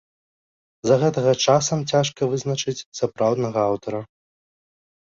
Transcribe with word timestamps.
З-за 0.85 0.97
гэтага 1.03 1.33
часам 1.45 1.83
цяжка 1.93 2.21
вызначыць 2.33 2.77
сапраўднага 3.03 3.59
аўтара. 3.71 4.07